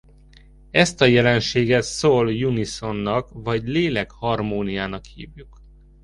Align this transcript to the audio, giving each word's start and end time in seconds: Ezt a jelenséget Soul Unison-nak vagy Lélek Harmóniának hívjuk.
Ezt 0.71 1.01
a 1.01 1.05
jelenséget 1.05 1.83
Soul 1.85 2.45
Unison-nak 2.45 3.29
vagy 3.33 3.67
Lélek 3.67 4.11
Harmóniának 4.11 5.05
hívjuk. 5.05 5.61